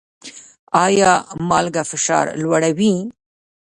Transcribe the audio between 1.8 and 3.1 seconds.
فشار لوړوي؟